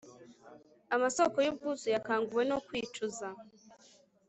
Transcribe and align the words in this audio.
Amasoko 0.95 1.37
yubwuzu 1.45 1.87
yakanguwe 1.95 2.43
no 2.51 2.57
kwicuza 2.67 3.27